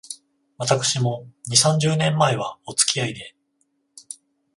[0.57, 3.35] 私も、二、三十年前は、おつきあいで